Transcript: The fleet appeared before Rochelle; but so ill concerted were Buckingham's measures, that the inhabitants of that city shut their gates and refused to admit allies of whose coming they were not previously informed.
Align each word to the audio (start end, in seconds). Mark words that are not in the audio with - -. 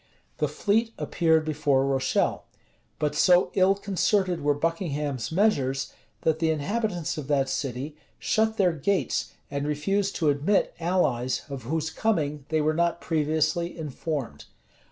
The 0.39 0.47
fleet 0.47 0.95
appeared 0.97 1.45
before 1.45 1.85
Rochelle; 1.85 2.45
but 2.97 3.13
so 3.13 3.51
ill 3.53 3.75
concerted 3.75 4.41
were 4.41 4.55
Buckingham's 4.55 5.31
measures, 5.31 5.93
that 6.21 6.39
the 6.39 6.49
inhabitants 6.49 7.19
of 7.19 7.27
that 7.27 7.47
city 7.47 7.95
shut 8.17 8.57
their 8.57 8.73
gates 8.73 9.31
and 9.51 9.67
refused 9.67 10.15
to 10.15 10.29
admit 10.29 10.73
allies 10.79 11.43
of 11.49 11.65
whose 11.69 11.91
coming 11.91 12.45
they 12.49 12.61
were 12.61 12.73
not 12.73 12.99
previously 12.99 13.77
informed. 13.77 14.45